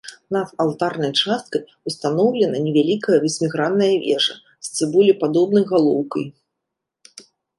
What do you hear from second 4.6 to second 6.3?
з цыбулепадобнай галоўкай.